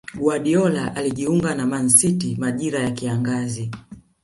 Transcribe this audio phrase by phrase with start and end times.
[0.17, 3.71] Guardiola alijiunga na Man City majira ya kiangazi